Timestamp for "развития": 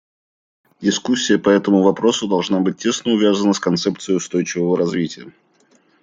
4.75-5.31